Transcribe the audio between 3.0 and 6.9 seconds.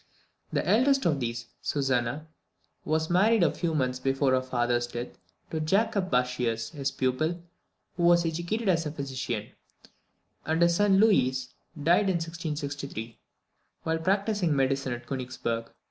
married a few months before her father's death to Jacob Bartschius, his